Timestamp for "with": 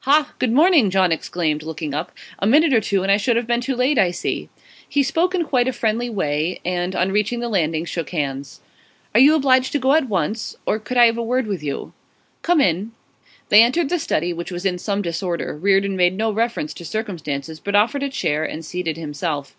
11.46-11.62